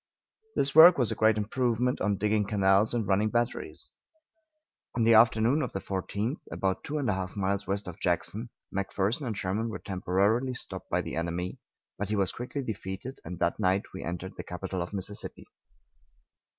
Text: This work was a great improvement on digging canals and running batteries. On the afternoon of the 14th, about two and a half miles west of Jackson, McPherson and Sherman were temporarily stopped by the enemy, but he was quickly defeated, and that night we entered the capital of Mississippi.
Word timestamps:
This 0.55 0.73
work 0.73 0.97
was 0.97 1.11
a 1.11 1.15
great 1.15 1.37
improvement 1.37 2.01
on 2.01 2.17
digging 2.17 2.47
canals 2.47 2.91
and 2.91 3.05
running 3.07 3.29
batteries. 3.29 3.91
On 4.95 5.03
the 5.03 5.13
afternoon 5.13 5.61
of 5.61 5.73
the 5.73 5.79
14th, 5.79 6.37
about 6.51 6.83
two 6.83 6.97
and 6.97 7.07
a 7.07 7.13
half 7.13 7.35
miles 7.37 7.67
west 7.67 7.87
of 7.87 7.99
Jackson, 7.99 8.49
McPherson 8.75 9.27
and 9.27 9.37
Sherman 9.37 9.69
were 9.69 9.77
temporarily 9.77 10.55
stopped 10.55 10.89
by 10.89 11.03
the 11.03 11.15
enemy, 11.15 11.59
but 11.99 12.09
he 12.09 12.15
was 12.15 12.31
quickly 12.31 12.63
defeated, 12.63 13.19
and 13.23 13.37
that 13.37 13.59
night 13.59 13.93
we 13.93 14.03
entered 14.03 14.37
the 14.37 14.43
capital 14.43 14.81
of 14.81 14.91
Mississippi. 14.91 15.45